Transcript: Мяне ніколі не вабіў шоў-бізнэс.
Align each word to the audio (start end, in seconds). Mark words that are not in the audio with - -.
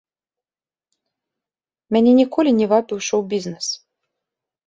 Мяне 1.97 2.11
ніколі 2.21 2.51
не 2.59 2.65
вабіў 2.71 2.97
шоў-бізнэс. 3.09 3.67